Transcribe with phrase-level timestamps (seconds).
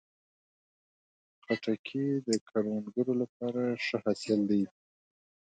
[1.43, 4.63] خټکی د کروندګرو لپاره ښه حاصل دی.